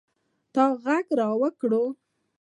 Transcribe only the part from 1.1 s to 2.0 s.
را وکړئ.